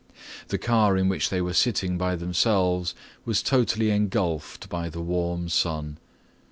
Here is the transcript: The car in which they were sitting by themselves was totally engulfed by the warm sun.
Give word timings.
The 0.47 0.57
car 0.57 0.97
in 0.97 1.09
which 1.09 1.29
they 1.29 1.43
were 1.43 1.53
sitting 1.53 1.95
by 1.95 2.15
themselves 2.15 2.95
was 3.23 3.43
totally 3.43 3.91
engulfed 3.91 4.67
by 4.67 4.89
the 4.89 4.99
warm 4.99 5.47
sun. 5.47 5.99